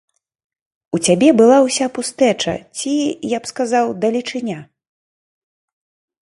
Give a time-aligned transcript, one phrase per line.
[0.97, 2.95] У цябе была ўся пустэча, ці,
[3.35, 4.57] я б сказаў, далечыня.